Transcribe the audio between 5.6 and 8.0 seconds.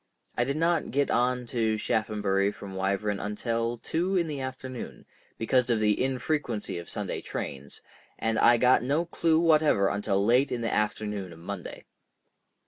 of the infrequency of Sunday trains,